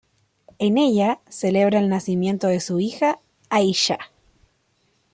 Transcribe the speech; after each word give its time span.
En 0.57 0.79
ella, 0.79 1.19
celebra 1.29 1.77
el 1.77 1.87
nacimiento 1.87 2.47
de 2.47 2.59
su 2.59 2.79
hija, 2.79 3.19
Aisha. 3.51 3.99